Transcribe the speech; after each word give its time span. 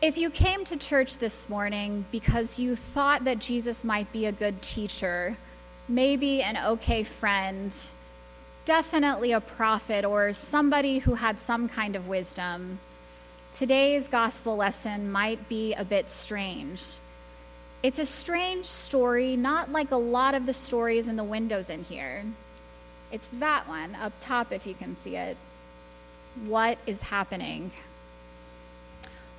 If 0.00 0.16
you 0.16 0.30
came 0.30 0.64
to 0.66 0.76
church 0.76 1.18
this 1.18 1.48
morning 1.48 2.04
because 2.12 2.56
you 2.56 2.76
thought 2.76 3.24
that 3.24 3.40
Jesus 3.40 3.82
might 3.82 4.12
be 4.12 4.26
a 4.26 4.32
good 4.32 4.62
teacher, 4.62 5.36
maybe 5.88 6.40
an 6.40 6.56
okay 6.56 7.02
friend, 7.02 7.74
definitely 8.64 9.32
a 9.32 9.40
prophet, 9.40 10.04
or 10.04 10.32
somebody 10.32 11.00
who 11.00 11.14
had 11.14 11.40
some 11.40 11.68
kind 11.68 11.96
of 11.96 12.06
wisdom, 12.06 12.78
today's 13.52 14.06
gospel 14.06 14.54
lesson 14.54 15.10
might 15.10 15.48
be 15.48 15.74
a 15.74 15.84
bit 15.84 16.10
strange. 16.10 17.00
It's 17.82 17.98
a 17.98 18.06
strange 18.06 18.66
story, 18.66 19.34
not 19.34 19.72
like 19.72 19.90
a 19.90 19.96
lot 19.96 20.36
of 20.36 20.46
the 20.46 20.52
stories 20.52 21.08
in 21.08 21.16
the 21.16 21.24
windows 21.24 21.70
in 21.70 21.82
here. 21.82 22.24
It's 23.10 23.26
that 23.32 23.66
one 23.66 23.96
up 23.96 24.12
top, 24.20 24.52
if 24.52 24.64
you 24.64 24.74
can 24.74 24.94
see 24.94 25.16
it. 25.16 25.36
What 26.46 26.78
is 26.86 27.02
happening? 27.02 27.72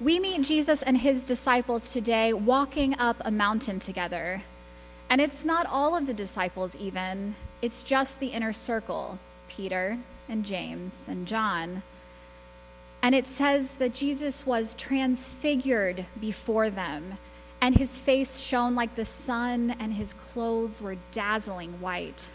We 0.02 0.18
meet 0.18 0.44
Jesus 0.44 0.82
and 0.82 0.98
his 0.98 1.22
disciples 1.22 1.92
today 1.92 2.32
walking 2.32 2.98
up 2.98 3.18
a 3.26 3.32
mountain 3.32 3.80
together. 3.80 4.44
And 5.10 5.20
it's 5.20 5.44
not 5.44 5.66
all 5.66 5.98
of 5.98 6.08
the 6.08 6.14
disciples, 6.14 6.78
even, 6.78 7.36
it's 7.62 7.82
just 7.82 8.20
the 8.20 8.28
inner 8.28 8.54
circle 8.54 9.20
Peter 9.50 9.98
and 10.30 10.46
James 10.46 11.10
and 11.10 11.28
John. 11.28 11.84
And 13.02 13.14
it 13.14 13.28
says 13.28 13.76
that 13.76 13.94
Jesus 13.94 14.46
was 14.46 14.74
transfigured 14.74 16.06
before 16.22 16.70
them, 16.70 17.16
and 17.60 17.76
his 17.76 18.00
face 18.00 18.40
shone 18.40 18.76
like 18.76 18.96
the 18.96 19.04
sun, 19.04 19.76
and 19.80 19.94
his 19.94 20.14
clothes 20.14 20.82
were 20.82 20.96
dazzling 21.12 21.82
white. 21.82 22.30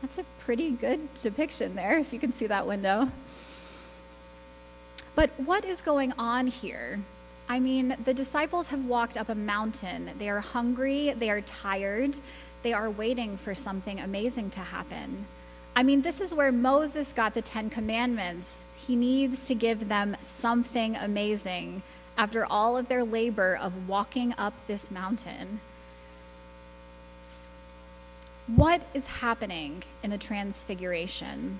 That's 0.00 0.18
a 0.18 0.24
pretty 0.40 0.70
good 0.70 1.12
depiction 1.20 1.74
there, 1.74 1.98
if 1.98 2.14
you 2.14 2.18
can 2.18 2.32
see 2.32 2.46
that 2.46 2.66
window. 2.66 3.10
But 5.14 5.30
what 5.36 5.64
is 5.64 5.82
going 5.82 6.12
on 6.18 6.46
here? 6.46 7.00
I 7.48 7.60
mean, 7.60 7.96
the 8.04 8.14
disciples 8.14 8.68
have 8.68 8.86
walked 8.86 9.16
up 9.16 9.28
a 9.28 9.34
mountain. 9.34 10.10
They 10.18 10.30
are 10.30 10.40
hungry, 10.40 11.12
they 11.16 11.28
are 11.28 11.42
tired, 11.42 12.16
they 12.62 12.72
are 12.72 12.90
waiting 12.90 13.36
for 13.36 13.54
something 13.54 14.00
amazing 14.00 14.50
to 14.50 14.60
happen. 14.60 15.26
I 15.74 15.82
mean, 15.82 16.02
this 16.02 16.20
is 16.20 16.34
where 16.34 16.52
Moses 16.52 17.12
got 17.12 17.34
the 17.34 17.42
Ten 17.42 17.68
Commandments. 17.70 18.64
He 18.86 18.96
needs 18.96 19.46
to 19.46 19.54
give 19.54 19.88
them 19.88 20.16
something 20.20 20.96
amazing 20.96 21.82
after 22.16 22.44
all 22.44 22.76
of 22.76 22.88
their 22.88 23.04
labor 23.04 23.58
of 23.60 23.88
walking 23.88 24.34
up 24.38 24.66
this 24.66 24.90
mountain. 24.90 25.60
What 28.46 28.82
is 28.92 29.06
happening 29.06 29.82
in 30.02 30.10
the 30.10 30.18
Transfiguration? 30.18 31.58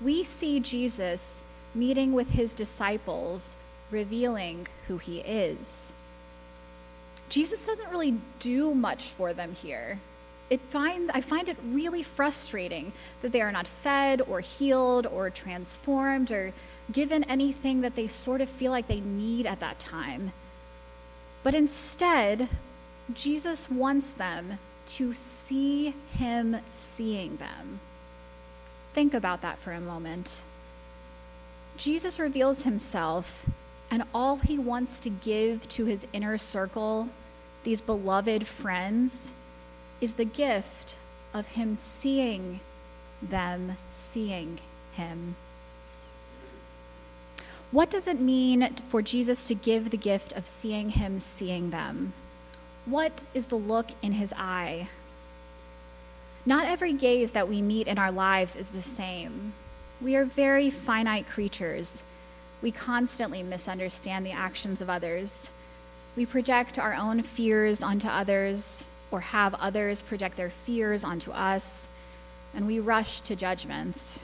We 0.00 0.24
see 0.24 0.58
Jesus 0.58 1.42
meeting 1.74 2.12
with 2.12 2.32
his 2.32 2.54
disciples, 2.54 3.56
revealing 3.90 4.66
who 4.88 4.98
he 4.98 5.20
is. 5.20 5.92
Jesus 7.28 7.64
doesn't 7.66 7.90
really 7.90 8.18
do 8.40 8.74
much 8.74 9.04
for 9.04 9.32
them 9.32 9.54
here. 9.54 10.00
It 10.50 10.60
find, 10.60 11.10
I 11.12 11.20
find 11.20 11.48
it 11.48 11.56
really 11.64 12.02
frustrating 12.02 12.92
that 13.22 13.30
they 13.30 13.40
are 13.40 13.52
not 13.52 13.68
fed 13.68 14.20
or 14.20 14.40
healed 14.40 15.06
or 15.06 15.30
transformed 15.30 16.32
or 16.32 16.52
given 16.90 17.22
anything 17.24 17.82
that 17.82 17.94
they 17.94 18.08
sort 18.08 18.40
of 18.40 18.50
feel 18.50 18.72
like 18.72 18.88
they 18.88 18.98
need 18.98 19.46
at 19.46 19.60
that 19.60 19.78
time. 19.78 20.32
But 21.44 21.54
instead, 21.54 22.48
Jesus 23.14 23.70
wants 23.70 24.10
them 24.10 24.58
to 24.86 25.12
see 25.12 25.94
him 26.18 26.56
seeing 26.72 27.36
them. 27.36 27.78
Think 28.92 29.14
about 29.14 29.42
that 29.42 29.58
for 29.58 29.72
a 29.72 29.80
moment. 29.80 30.42
Jesus 31.80 32.20
reveals 32.20 32.64
himself, 32.64 33.48
and 33.90 34.02
all 34.14 34.36
he 34.36 34.58
wants 34.58 35.00
to 35.00 35.08
give 35.08 35.66
to 35.70 35.86
his 35.86 36.06
inner 36.12 36.36
circle, 36.36 37.08
these 37.64 37.80
beloved 37.80 38.46
friends, 38.46 39.32
is 39.98 40.12
the 40.12 40.26
gift 40.26 40.96
of 41.32 41.48
him 41.48 41.74
seeing 41.74 42.60
them 43.22 43.78
seeing 43.92 44.58
him. 44.92 45.36
What 47.70 47.88
does 47.88 48.06
it 48.06 48.20
mean 48.20 48.74
for 48.90 49.00
Jesus 49.00 49.48
to 49.48 49.54
give 49.54 49.88
the 49.88 49.96
gift 49.96 50.34
of 50.34 50.44
seeing 50.44 50.90
him 50.90 51.18
seeing 51.18 51.70
them? 51.70 52.12
What 52.84 53.22
is 53.32 53.46
the 53.46 53.56
look 53.56 53.88
in 54.02 54.12
his 54.12 54.34
eye? 54.36 54.88
Not 56.44 56.66
every 56.66 56.92
gaze 56.92 57.30
that 57.30 57.48
we 57.48 57.62
meet 57.62 57.86
in 57.86 57.96
our 57.96 58.12
lives 58.12 58.54
is 58.54 58.68
the 58.68 58.82
same. 58.82 59.54
We 60.02 60.16
are 60.16 60.24
very 60.24 60.70
finite 60.70 61.28
creatures. 61.28 62.02
We 62.62 62.72
constantly 62.72 63.42
misunderstand 63.42 64.24
the 64.24 64.32
actions 64.32 64.80
of 64.80 64.88
others. 64.88 65.50
We 66.16 66.24
project 66.24 66.78
our 66.78 66.94
own 66.94 67.22
fears 67.22 67.82
onto 67.82 68.08
others, 68.08 68.82
or 69.10 69.20
have 69.20 69.54
others 69.54 70.00
project 70.00 70.38
their 70.38 70.48
fears 70.48 71.04
onto 71.04 71.32
us, 71.32 71.86
and 72.54 72.66
we 72.66 72.80
rush 72.80 73.20
to 73.20 73.36
judgments. 73.36 74.18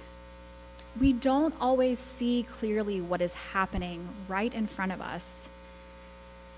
We 0.98 1.12
don't 1.12 1.54
always 1.60 1.98
see 1.98 2.46
clearly 2.50 3.02
what 3.02 3.20
is 3.20 3.34
happening 3.34 4.08
right 4.28 4.52
in 4.54 4.66
front 4.66 4.92
of 4.92 5.02
us. 5.02 5.50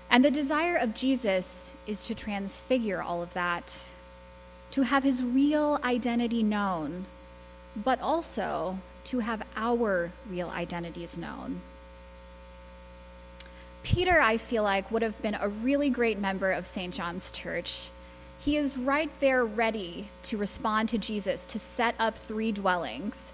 And 0.09 0.23
the 0.23 0.31
desire 0.31 0.77
of 0.77 0.95
Jesus 0.95 1.75
is 1.85 2.03
to 2.03 2.15
transfigure 2.15 3.01
all 3.01 3.21
of 3.21 3.33
that, 3.33 3.79
to 4.71 4.83
have 4.83 5.03
his 5.03 5.21
real 5.21 5.77
identity 5.83 6.41
known, 6.41 7.05
but 7.75 8.01
also 8.01 8.79
to 9.09 9.19
have 9.19 9.41
our 9.55 10.11
real 10.29 10.49
identities 10.49 11.17
known. 11.17 11.61
Peter, 13.81 14.21
I 14.21 14.37
feel 14.37 14.61
like, 14.61 14.91
would 14.91 15.01
have 15.01 15.19
been 15.21 15.35
a 15.35 15.47
really 15.47 15.89
great 15.89 16.19
member 16.19 16.51
of 16.51 16.67
St. 16.67 16.93
John's 16.93 17.31
Church. 17.31 17.89
He 18.39 18.55
is 18.55 18.77
right 18.77 19.09
there 19.19 19.43
ready 19.43 20.07
to 20.23 20.37
respond 20.37 20.89
to 20.89 20.99
Jesus 20.99 21.45
to 21.47 21.57
set 21.57 21.95
up 21.97 22.17
three 22.17 22.51
dwellings. 22.51 23.33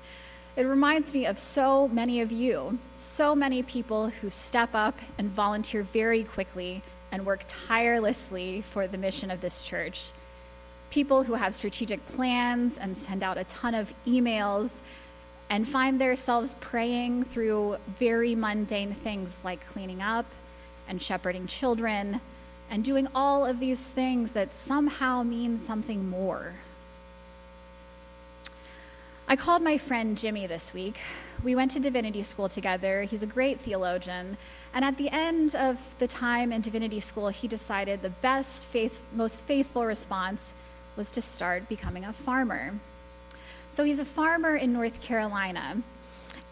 It 0.56 0.64
reminds 0.64 1.14
me 1.14 1.26
of 1.26 1.38
so 1.38 1.90
many 1.90 2.22
of 2.22 2.32
you, 2.32 2.80
so 2.98 3.36
many 3.36 3.62
people 3.62 4.08
who 4.08 4.30
step 4.30 4.70
up 4.74 4.98
and 5.18 5.30
volunteer 5.30 5.84
very 5.84 6.24
quickly 6.24 6.84
and 7.12 7.26
work 7.26 7.44
tirelessly 7.48 8.62
for 8.62 8.88
the 8.88 8.98
mission 8.98 9.30
of 9.30 9.42
this 9.42 9.64
church. 9.66 10.08
People 10.90 11.24
who 11.24 11.34
have 11.34 11.54
strategic 11.54 12.06
plans 12.06 12.78
and 12.78 12.96
send 12.96 13.24
out 13.24 13.38
a 13.38 13.44
ton 13.44 13.76
of 13.76 13.94
emails 14.08 14.80
and 15.50 15.68
find 15.68 16.02
themselves 16.02 16.56
praying 16.60 17.24
through 17.24 17.78
very 18.00 18.36
mundane 18.36 18.94
things 18.94 19.42
like 19.44 19.66
cleaning 19.68 20.02
up 20.02 20.26
and 20.88 21.02
shepherding 21.02 21.48
children 21.48 22.22
and 22.70 22.84
doing 22.84 23.08
all 23.14 23.46
of 23.46 23.60
these 23.60 23.88
things 23.88 24.32
that 24.32 24.54
somehow 24.54 25.24
mean 25.24 25.60
something 25.60 26.10
more. 26.10 26.54
I 29.28 29.36
called 29.36 29.64
my 29.64 29.78
friend 29.78 30.18
Jimmy 30.18 30.46
this 30.46 30.74
week. 30.74 31.00
We 31.44 31.56
went 31.56 31.72
to 31.72 31.80
divinity 31.80 32.22
school 32.22 32.48
together. 32.48 33.04
He's 33.04 33.24
a 33.24 33.28
great 33.28 33.60
theologian. 33.60 34.38
And 34.74 34.86
at 34.86 34.98
the 34.98 35.10
end 35.10 35.56
of 35.56 35.98
the 36.00 36.08
time 36.08 36.52
in 36.52 36.62
divinity 36.62 37.00
school, 37.00 37.30
he 37.30 37.48
decided 37.48 38.02
the 38.02 38.10
best, 38.10 38.66
faith, 38.66 39.02
most 39.14 39.44
faithful 39.44 39.86
response 39.86 40.54
was 40.96 41.12
to 41.12 41.22
start 41.22 41.68
becoming 41.68 42.06
a 42.06 42.14
farmer. 42.14 42.74
So 43.76 43.84
he's 43.84 44.00
a 44.00 44.06
farmer 44.06 44.56
in 44.56 44.72
North 44.72 45.02
Carolina. 45.02 45.82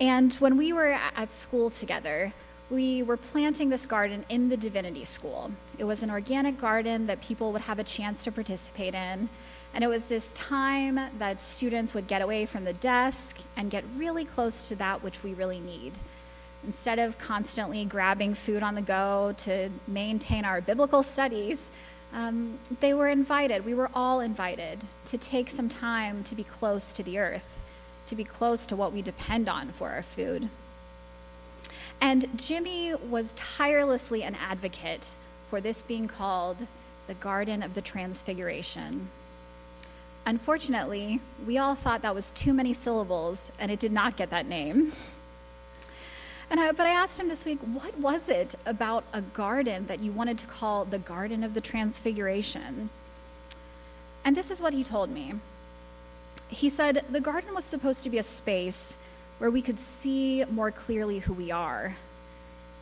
And 0.01 0.33
when 0.33 0.57
we 0.57 0.73
were 0.73 0.99
at 1.15 1.31
school 1.31 1.69
together, 1.69 2.33
we 2.69 3.01
were 3.01 3.15
planting 3.15 3.69
this 3.69 3.85
garden 3.85 4.25
in 4.27 4.49
the 4.49 4.57
divinity 4.57 5.05
school. 5.05 5.49
It 5.77 5.85
was 5.85 6.03
an 6.03 6.11
organic 6.11 6.59
garden 6.59 7.07
that 7.07 7.21
people 7.21 7.53
would 7.53 7.61
have 7.61 7.79
a 7.79 7.83
chance 7.85 8.25
to 8.25 8.31
participate 8.33 8.93
in. 8.93 9.29
And 9.73 9.85
it 9.85 9.87
was 9.87 10.03
this 10.03 10.33
time 10.33 10.99
that 11.17 11.39
students 11.39 11.93
would 11.93 12.07
get 12.07 12.21
away 12.21 12.45
from 12.45 12.65
the 12.65 12.73
desk 12.73 13.37
and 13.55 13.71
get 13.71 13.85
really 13.95 14.25
close 14.25 14.67
to 14.67 14.75
that 14.75 15.01
which 15.01 15.23
we 15.23 15.33
really 15.33 15.61
need. 15.61 15.93
Instead 16.65 16.99
of 16.99 17.17
constantly 17.19 17.85
grabbing 17.85 18.33
food 18.33 18.63
on 18.63 18.75
the 18.75 18.81
go 18.81 19.33
to 19.37 19.69
maintain 19.87 20.43
our 20.43 20.59
biblical 20.59 21.03
studies, 21.03 21.69
um, 22.13 22.59
they 22.79 22.93
were 22.93 23.07
invited, 23.07 23.65
we 23.65 23.73
were 23.73 23.89
all 23.93 24.19
invited 24.19 24.79
to 25.07 25.17
take 25.17 25.49
some 25.49 25.67
time 25.67 26.23
to 26.25 26.35
be 26.35 26.43
close 26.43 26.93
to 26.93 27.03
the 27.03 27.17
earth, 27.17 27.59
to 28.05 28.15
be 28.15 28.23
close 28.23 28.67
to 28.67 28.75
what 28.75 28.93
we 28.93 29.01
depend 29.01 29.49
on 29.49 29.69
for 29.69 29.89
our 29.89 30.03
food. 30.03 30.49
And 31.99 32.27
Jimmy 32.37 32.93
was 32.93 33.33
tirelessly 33.33 34.23
an 34.23 34.35
advocate 34.35 35.13
for 35.49 35.59
this 35.59 35.81
being 35.81 36.07
called 36.07 36.67
the 37.07 37.13
Garden 37.15 37.63
of 37.63 37.73
the 37.73 37.81
Transfiguration. 37.81 39.09
Unfortunately, 40.25 41.19
we 41.45 41.57
all 41.57 41.75
thought 41.75 42.01
that 42.03 42.15
was 42.15 42.31
too 42.31 42.53
many 42.53 42.73
syllables, 42.73 43.51
and 43.59 43.71
it 43.71 43.79
did 43.79 43.91
not 43.91 44.17
get 44.17 44.29
that 44.29 44.45
name. 44.45 44.93
And 46.53 46.59
I, 46.59 46.71
but 46.71 46.85
I 46.85 46.91
asked 46.91 47.19
him 47.19 47.29
this 47.29 47.45
week, 47.45 47.57
what 47.61 47.97
was 47.97 48.29
it 48.29 48.53
about 48.67 49.05
a 49.11 49.21
garden 49.21 49.87
that 49.87 50.03
you 50.03 50.11
wanted 50.11 50.37
to 50.37 50.45
call 50.45 50.85
the 50.85 50.99
Garden 50.99 51.43
of 51.43 51.55
the 51.55 51.61
Transfiguration? 51.61 52.91
And 54.23 54.37
this 54.37 54.51
is 54.51 54.61
what 54.61 54.71
he 54.71 54.83
told 54.83 55.09
me. 55.09 55.33
He 56.49 56.69
said 56.69 57.05
the 57.09 57.19
garden 57.19 57.55
was 57.55 57.65
supposed 57.65 58.03
to 58.03 58.11
be 58.11 58.19
a 58.19 58.23
space 58.23 58.97
where 59.39 59.49
we 59.49 59.63
could 59.63 59.79
see 59.79 60.45
more 60.45 60.69
clearly 60.69 61.17
who 61.17 61.33
we 61.33 61.51
are. 61.51 61.95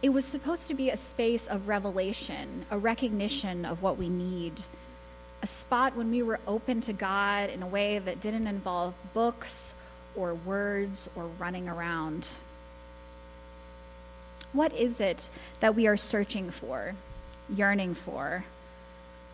It 0.01 0.09
was 0.09 0.25
supposed 0.25 0.67
to 0.67 0.73
be 0.73 0.89
a 0.89 0.97
space 0.97 1.47
of 1.47 1.69
revelation, 1.69 2.65
a 2.71 2.77
recognition 2.77 3.63
of 3.63 3.81
what 3.81 3.97
we 3.97 4.09
need, 4.09 4.51
a 5.43 5.47
spot 5.47 5.95
when 5.95 6.11
we 6.11 6.23
were 6.23 6.41
open 6.45 6.81
to 6.81 6.91
God 6.91 7.49
in 7.49 7.63
a 7.63 7.67
way 7.67 7.99
that 7.99 8.19
didn't 8.19 8.47
involve 8.47 8.95
books 9.13 9.75
or 10.13 10.33
words 10.33 11.09
or 11.15 11.27
running 11.39 11.69
around. 11.69 12.27
What 14.53 14.73
is 14.73 14.99
it 14.99 15.29
that 15.59 15.75
we 15.75 15.87
are 15.87 15.97
searching 15.97 16.49
for, 16.49 16.95
yearning 17.49 17.93
for? 17.93 18.43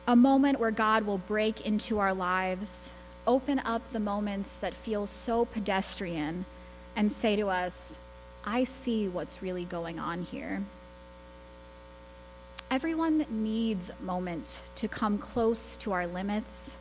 A 0.08 0.16
moment 0.16 0.60
where 0.60 0.72
God 0.72 1.06
will 1.06 1.18
break 1.18 1.66
into 1.66 2.00
our 2.00 2.14
lives, 2.14 2.94
open 3.26 3.60
up 3.60 3.92
the 3.92 4.00
moments 4.00 4.58
that 4.58 4.74
feel 4.74 5.08
so 5.08 5.46
pedestrian, 5.46 6.46
and 6.96 7.12
say 7.12 7.36
to 7.36 7.50
us, 7.50 8.00
I 8.46 8.64
see 8.64 9.08
what's 9.08 9.42
really 9.42 9.66
going 9.66 10.00
on 10.00 10.24
here. 10.24 10.64
Everyone 12.70 13.26
needs 13.30 13.92
moments 14.02 14.62
to 14.76 14.88
come 14.88 15.18
close 15.18 15.78
to 15.78 15.94
our 15.94 16.06
limits, 16.06 16.78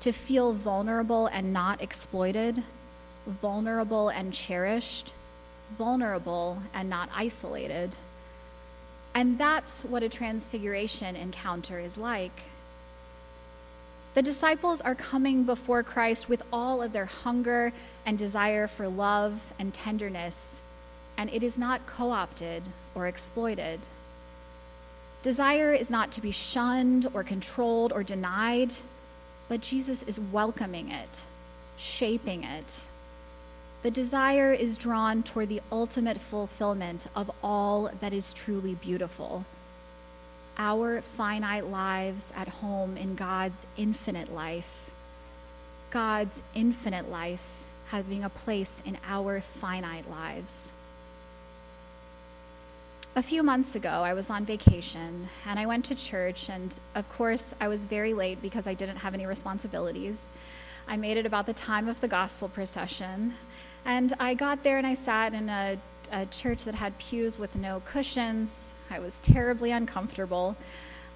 to 0.00 0.12
feel 0.12 0.52
vulnerable 0.52 1.26
and 1.26 1.52
not 1.52 1.82
exploited, 1.82 2.62
vulnerable 3.26 4.10
and 4.10 4.32
cherished, 4.32 5.12
vulnerable 5.76 6.58
and 6.72 6.88
not 6.88 7.08
isolated. 7.14 7.96
And 9.14 9.38
that's 9.38 9.84
what 9.84 10.02
a 10.02 10.08
transfiguration 10.08 11.16
encounter 11.16 11.78
is 11.78 11.96
like. 11.96 12.42
The 14.14 14.22
disciples 14.22 14.80
are 14.80 14.94
coming 14.94 15.44
before 15.44 15.82
Christ 15.82 16.28
with 16.28 16.42
all 16.52 16.82
of 16.82 16.92
their 16.92 17.06
hunger 17.06 17.72
and 18.06 18.16
desire 18.16 18.68
for 18.68 18.86
love 18.86 19.52
and 19.58 19.74
tenderness 19.74 20.60
and 21.16 21.30
it 21.30 21.42
is 21.42 21.58
not 21.58 21.86
co 21.86 22.10
opted 22.10 22.62
or 22.94 23.06
exploited. 23.06 23.80
Desire 25.22 25.72
is 25.72 25.90
not 25.90 26.12
to 26.12 26.20
be 26.20 26.30
shunned 26.30 27.06
or 27.14 27.22
controlled 27.22 27.92
or 27.92 28.02
denied, 28.02 28.72
but 29.48 29.60
Jesus 29.60 30.02
is 30.02 30.20
welcoming 30.20 30.90
it, 30.90 31.24
shaping 31.78 32.44
it. 32.44 32.80
The 33.84 33.90
desire 33.90 34.50
is 34.50 34.78
drawn 34.78 35.22
toward 35.22 35.50
the 35.50 35.60
ultimate 35.70 36.18
fulfillment 36.18 37.06
of 37.14 37.30
all 37.42 37.90
that 38.00 38.14
is 38.14 38.32
truly 38.32 38.76
beautiful. 38.76 39.44
Our 40.56 41.02
finite 41.02 41.66
lives 41.66 42.32
at 42.34 42.48
home 42.48 42.96
in 42.96 43.14
God's 43.14 43.66
infinite 43.76 44.32
life. 44.32 44.90
God's 45.90 46.40
infinite 46.54 47.10
life 47.10 47.66
having 47.88 48.24
a 48.24 48.30
place 48.30 48.80
in 48.86 48.96
our 49.06 49.42
finite 49.42 50.08
lives. 50.08 50.72
A 53.14 53.22
few 53.22 53.42
months 53.42 53.74
ago, 53.74 54.02
I 54.02 54.14
was 54.14 54.30
on 54.30 54.46
vacation 54.46 55.28
and 55.46 55.58
I 55.58 55.66
went 55.66 55.84
to 55.84 55.94
church, 55.94 56.48
and 56.48 56.80
of 56.94 57.06
course, 57.10 57.54
I 57.60 57.68
was 57.68 57.84
very 57.84 58.14
late 58.14 58.40
because 58.40 58.66
I 58.66 58.72
didn't 58.72 58.96
have 58.96 59.12
any 59.12 59.26
responsibilities. 59.26 60.30
I 60.88 60.96
made 60.96 61.18
it 61.18 61.26
about 61.26 61.44
the 61.44 61.52
time 61.52 61.86
of 61.86 62.00
the 62.00 62.08
gospel 62.08 62.48
procession, 62.48 63.34
and 63.84 64.12
I 64.18 64.34
got 64.34 64.62
there 64.62 64.78
and 64.78 64.86
I 64.86 64.94
sat 64.94 65.34
in 65.34 65.48
a, 65.48 65.78
a 66.12 66.26
church 66.26 66.64
that 66.64 66.74
had 66.74 66.96
pews 66.98 67.38
with 67.38 67.56
no 67.56 67.80
cushions. 67.84 68.72
I 68.90 68.98
was 68.98 69.20
terribly 69.20 69.72
uncomfortable. 69.72 70.56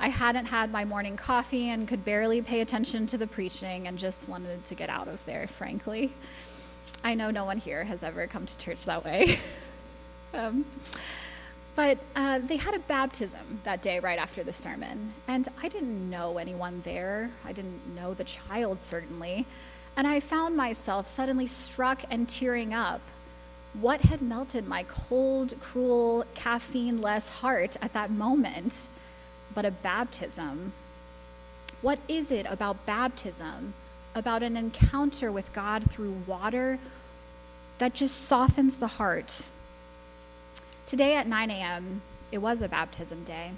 I 0.01 0.09
hadn't 0.09 0.47
had 0.47 0.71
my 0.71 0.85
morning 0.85 1.17
coffee 1.17 1.71
and 1.71 1.89
could 1.89 2.05
barely 2.05 2.41
pay 2.41 2.61
attention 2.61 3.07
to 3.09 3.19
the 3.19 3.27
preaching 3.27 3.89
and 3.89 3.99
just 3.99 4.29
wanted 4.29 4.65
to 4.65 4.75
get 4.75 4.91
out 4.91 5.09
of 5.09 5.25
there, 5.25 5.47
frankly. 5.49 6.13
I 7.03 7.15
know 7.15 7.31
no 7.31 7.45
one 7.45 7.59
here 7.59 7.85
has 7.85 8.03
ever 8.03 8.27
come 8.27 8.47
to 8.47 8.59
church 8.59 8.85
that 8.85 9.05
way. 9.05 9.39
um, 10.35 10.65
but 11.75 11.99
uh, 12.17 12.41
they 12.41 12.57
had 12.57 12.75
a 12.75 12.81
baptism 12.81 13.61
that 13.65 13.83
day 13.83 14.01
right 14.01 14.19
after 14.19 14.43
the 14.43 14.53
sermon. 14.53 15.13
And 15.27 15.49
I 15.63 15.69
didn't 15.69 16.11
know 16.11 16.39
anyone 16.39 16.83
there. 16.85 17.31
I 17.45 17.53
didn't 17.53 17.95
know 17.95 18.15
the 18.15 18.25
child, 18.25 18.81
certainly. 18.81 19.47
And 19.99 20.07
I 20.07 20.21
found 20.21 20.57
myself 20.57 21.09
suddenly 21.09 21.47
struck 21.47 22.05
and 22.11 22.27
tearing 22.27 22.73
up. 22.73 23.03
What 23.79 24.01
had 24.01 24.23
melted 24.23 24.67
my 24.67 24.85
cold, 24.85 25.53
cruel, 25.61 26.25
caffeine 26.35 27.03
less 27.03 27.29
heart 27.29 27.77
at 27.83 27.93
that 27.93 28.11
moment 28.11 28.89
but 29.55 29.67
a 29.67 29.71
baptism? 29.71 30.73
What 31.83 31.99
is 32.09 32.31
it 32.31 32.47
about 32.49 32.87
baptism, 32.87 33.75
about 34.15 34.43
an 34.43 34.57
encounter 34.57 35.31
with 35.31 35.53
God 35.53 35.91
through 35.91 36.23
water, 36.27 36.79
that 37.77 37.93
just 37.93 38.25
softens 38.25 38.79
the 38.79 38.87
heart 38.87 39.49
Today 40.89 41.17
at 41.17 41.27
9 41.27 41.51
a.m., 41.51 42.01
it 42.33 42.39
was 42.39 42.63
a 42.63 42.69
baptism 42.69 43.23
day 43.23 43.51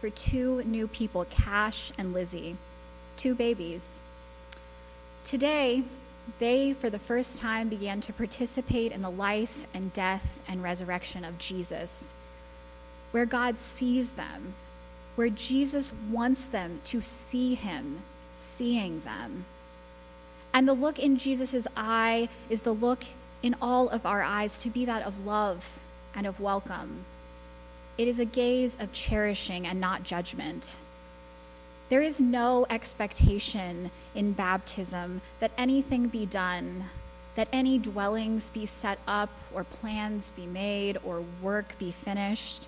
for 0.00 0.10
two 0.10 0.62
new 0.62 0.86
people, 0.86 1.24
Cash 1.28 1.90
and 1.98 2.12
Lizzie, 2.12 2.56
two 3.16 3.34
babies. 3.34 4.00
Today, 5.32 5.82
they, 6.40 6.74
for 6.74 6.90
the 6.90 6.98
first 6.98 7.38
time, 7.38 7.70
began 7.70 8.02
to 8.02 8.12
participate 8.12 8.92
in 8.92 9.00
the 9.00 9.08
life 9.08 9.66
and 9.72 9.90
death 9.94 10.44
and 10.46 10.62
resurrection 10.62 11.24
of 11.24 11.38
Jesus, 11.38 12.12
where 13.12 13.24
God 13.24 13.58
sees 13.58 14.10
them, 14.10 14.52
where 15.14 15.30
Jesus 15.30 15.90
wants 16.10 16.44
them 16.44 16.82
to 16.84 17.00
see 17.00 17.54
him, 17.54 18.02
seeing 18.32 19.00
them. 19.04 19.46
And 20.52 20.68
the 20.68 20.74
look 20.74 20.98
in 20.98 21.16
Jesus' 21.16 21.66
eye 21.78 22.28
is 22.50 22.60
the 22.60 22.74
look 22.74 23.02
in 23.42 23.56
all 23.62 23.88
of 23.88 24.04
our 24.04 24.20
eyes 24.20 24.58
to 24.58 24.68
be 24.68 24.84
that 24.84 25.06
of 25.06 25.24
love 25.24 25.80
and 26.14 26.26
of 26.26 26.40
welcome. 26.40 27.06
It 27.96 28.06
is 28.06 28.20
a 28.20 28.26
gaze 28.26 28.76
of 28.78 28.92
cherishing 28.92 29.66
and 29.66 29.80
not 29.80 30.02
judgment. 30.02 30.76
There 31.88 32.02
is 32.02 32.20
no 32.20 32.66
expectation 32.68 33.90
in 34.14 34.32
baptism 34.32 35.20
that 35.40 35.52
anything 35.56 36.08
be 36.08 36.26
done, 36.26 36.84
that 37.34 37.48
any 37.52 37.78
dwellings 37.78 38.50
be 38.50 38.66
set 38.66 38.98
up, 39.06 39.30
or 39.54 39.64
plans 39.64 40.30
be 40.30 40.46
made, 40.46 40.98
or 41.04 41.24
work 41.40 41.78
be 41.78 41.90
finished. 41.90 42.66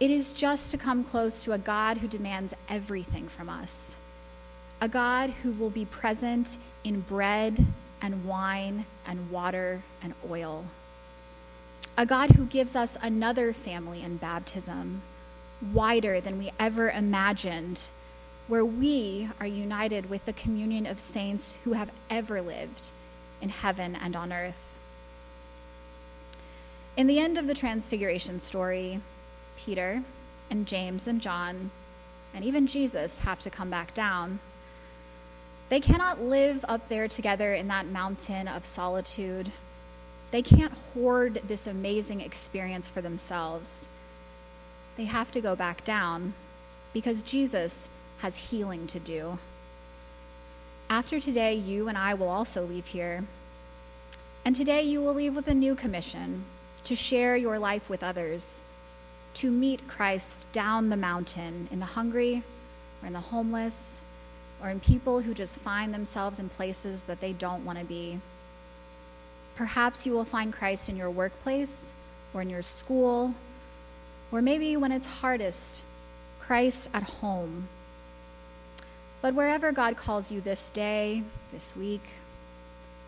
It 0.00 0.10
is 0.10 0.32
just 0.32 0.70
to 0.70 0.78
come 0.78 1.04
close 1.04 1.44
to 1.44 1.52
a 1.52 1.58
God 1.58 1.98
who 1.98 2.08
demands 2.08 2.54
everything 2.68 3.28
from 3.28 3.48
us, 3.48 3.96
a 4.80 4.88
God 4.88 5.30
who 5.42 5.52
will 5.52 5.70
be 5.70 5.84
present 5.84 6.56
in 6.82 7.00
bread 7.00 7.66
and 8.00 8.24
wine 8.24 8.86
and 9.06 9.30
water 9.30 9.82
and 10.02 10.14
oil 10.28 10.64
a 11.96 12.06
God 12.06 12.30
who 12.30 12.46
gives 12.46 12.74
us 12.74 12.96
another 13.02 13.52
family 13.52 14.02
in 14.02 14.16
baptism, 14.16 15.02
wider 15.72 16.20
than 16.20 16.38
we 16.38 16.50
ever 16.58 16.90
imagined, 16.90 17.78
where 18.48 18.64
we 18.64 19.28
are 19.40 19.46
united 19.46 20.10
with 20.10 20.26
the 20.26 20.32
communion 20.32 20.86
of 20.86 21.00
saints 21.00 21.56
who 21.64 21.72
have 21.72 21.90
ever 22.10 22.40
lived 22.40 22.88
in 23.40 23.48
heaven 23.48 23.96
and 23.96 24.14
on 24.14 24.32
earth. 24.32 24.76
In 26.96 27.06
the 27.06 27.18
end 27.18 27.38
of 27.38 27.46
the 27.46 27.54
Transfiguration 27.54 28.40
story, 28.40 29.00
Peter 29.56 30.02
and 30.50 30.66
James 30.66 31.06
and 31.06 31.20
John, 31.20 31.70
and 32.34 32.44
even 32.44 32.66
Jesus 32.66 33.20
have 33.20 33.40
to 33.40 33.50
come 33.50 33.70
back 33.70 33.94
down. 33.94 34.40
They 35.68 35.80
cannot 35.80 36.20
live 36.20 36.64
up 36.68 36.88
there 36.88 37.08
together 37.08 37.54
in 37.54 37.68
that 37.68 37.86
mountain 37.86 38.48
of 38.48 38.66
solitude 38.66 39.50
they 40.32 40.42
can't 40.42 40.72
hoard 40.72 41.42
this 41.46 41.66
amazing 41.66 42.22
experience 42.22 42.88
for 42.88 43.02
themselves. 43.02 43.86
They 44.96 45.04
have 45.04 45.30
to 45.32 45.42
go 45.42 45.54
back 45.54 45.84
down 45.84 46.32
because 46.94 47.22
Jesus 47.22 47.90
has 48.22 48.36
healing 48.36 48.86
to 48.86 48.98
do. 48.98 49.38
After 50.88 51.18
today, 51.18 51.54
you 51.54 51.88
and 51.88 51.98
I 51.98 52.14
will 52.14 52.28
also 52.28 52.64
leave 52.64 52.86
here. 52.86 53.24
And 54.44 54.54
today, 54.54 54.82
you 54.82 55.00
will 55.00 55.14
leave 55.14 55.34
with 55.34 55.48
a 55.48 55.54
new 55.54 55.74
commission 55.74 56.44
to 56.84 56.94
share 56.94 57.36
your 57.36 57.58
life 57.58 57.90
with 57.90 58.02
others, 58.02 58.60
to 59.34 59.50
meet 59.50 59.88
Christ 59.88 60.46
down 60.52 60.88
the 60.88 60.96
mountain 60.96 61.68
in 61.70 61.80
the 61.80 61.84
hungry 61.84 62.42
or 63.02 63.06
in 63.06 63.12
the 63.12 63.20
homeless 63.20 64.02
or 64.62 64.70
in 64.70 64.78
people 64.78 65.20
who 65.20 65.34
just 65.34 65.58
find 65.58 65.92
themselves 65.92 66.38
in 66.38 66.48
places 66.48 67.04
that 67.04 67.20
they 67.20 67.32
don't 67.32 67.64
want 67.64 67.78
to 67.78 67.84
be. 67.84 68.20
Perhaps 69.56 70.06
you 70.06 70.12
will 70.12 70.24
find 70.24 70.52
Christ 70.52 70.88
in 70.88 70.96
your 70.96 71.10
workplace 71.10 71.92
or 72.32 72.42
in 72.42 72.50
your 72.50 72.62
school, 72.62 73.34
or 74.30 74.40
maybe 74.40 74.76
when 74.76 74.92
it's 74.92 75.06
hardest, 75.06 75.82
Christ 76.40 76.88
at 76.94 77.02
home. 77.02 77.68
But 79.22 79.34
wherever 79.34 79.70
God 79.70 79.96
calls 79.96 80.32
you 80.32 80.40
this 80.40 80.68
day, 80.70 81.22
this 81.52 81.76
week, 81.76 82.02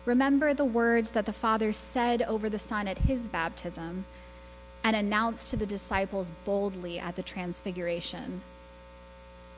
remember 0.05 0.53
the 0.53 0.65
words 0.65 1.11
that 1.11 1.25
the 1.25 1.33
Father 1.33 1.73
said 1.73 2.21
over 2.21 2.49
the 2.49 2.57
Son 2.57 2.87
at 2.87 2.99
his 2.99 3.27
baptism 3.27 4.05
and 4.81 4.95
announced 4.95 5.49
to 5.51 5.57
the 5.57 5.65
disciples 5.65 6.31
boldly 6.45 6.97
at 6.97 7.17
the 7.17 7.23
Transfiguration. 7.23 8.41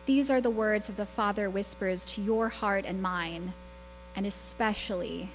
These 0.08 0.32
are 0.32 0.42
the 0.42 0.50
words 0.50 0.88
that 0.88 0.98
the 0.98 1.06
Father 1.06 1.48
whispers 1.48 2.06
to 2.14 2.22
your 2.22 2.50
heart 2.50 2.86
and 2.86 3.02
mine, 3.02 3.54
and 4.16 4.26
especially 4.26 5.30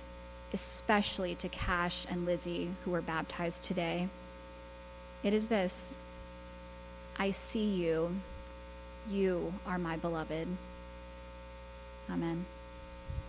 especially 0.52 1.34
to 1.34 1.48
Cash 1.48 2.06
and 2.10 2.26
Lizzie, 2.26 2.68
who 2.84 2.90
were 2.90 3.00
baptized 3.00 3.64
today. 3.64 4.08
It 5.22 5.32
is 5.32 5.48
this 5.48 5.98
I 7.16 7.30
see 7.30 7.68
you. 7.68 8.16
You 9.10 9.54
are 9.66 9.78
my 9.78 9.96
beloved. 9.96 10.48
Amen. 12.10 12.44